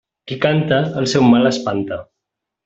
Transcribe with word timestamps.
Qui 0.29 0.37
canta, 0.45 0.79
el 1.01 1.09
seu 1.11 1.27
mal 1.35 1.51
espanta. 1.51 2.01